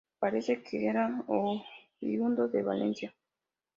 [0.23, 3.09] Parece que era oriundo de Valencia.